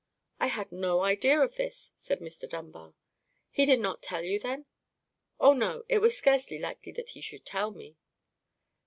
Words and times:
"I 0.39 0.47
had 0.47 0.71
no 0.71 1.01
idea 1.01 1.39
of 1.39 1.57
this," 1.57 1.93
said 1.95 2.21
Mr. 2.21 2.49
Dunbar. 2.49 2.95
"He 3.51 3.67
did 3.67 3.79
not 3.79 4.01
tell 4.01 4.23
you, 4.23 4.39
then?" 4.39 4.65
"Oh, 5.39 5.53
no; 5.53 5.83
it 5.89 5.99
was 5.99 6.17
scarcely 6.17 6.57
likely 6.57 6.91
that 6.93 7.09
he 7.11 7.21
should 7.21 7.45
tell 7.45 7.69
me." 7.69 7.97